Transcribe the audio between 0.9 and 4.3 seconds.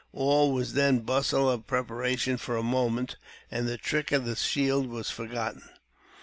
bustle of preparation for a moment; and the trick of